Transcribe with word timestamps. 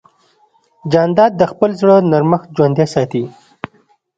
جانداد 0.91 1.31
د 1.37 1.43
خپل 1.51 1.69
زړه 1.79 1.95
نرمښت 2.11 2.49
ژوندی 2.55 2.87
ساتي. 2.93 3.23